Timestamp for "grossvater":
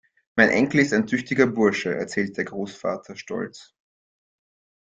2.45-3.15